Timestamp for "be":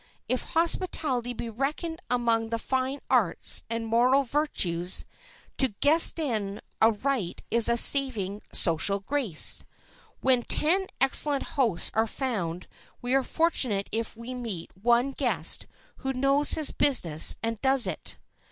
1.31-1.47